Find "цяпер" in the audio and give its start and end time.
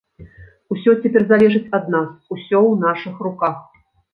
1.03-1.27